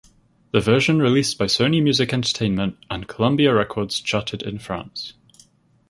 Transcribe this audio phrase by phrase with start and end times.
[0.49, 5.13] The version released by Sony Music Entertainment and Columbia Records charted in France.